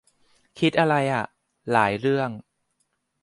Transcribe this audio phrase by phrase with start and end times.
[0.57, 1.25] คืออะไรอ่ะ
[1.71, 2.29] หลายเรื่อง